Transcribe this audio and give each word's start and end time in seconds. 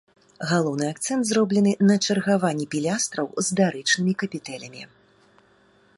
Галоўны 0.51 0.87
акцэнт 0.93 1.23
зроблены 1.31 1.73
на 1.89 1.95
чаргаванні 2.05 2.65
пілястраў 2.73 3.27
з 3.49 3.61
дарычнымі 3.61 4.13
капітэлямі. 4.25 4.83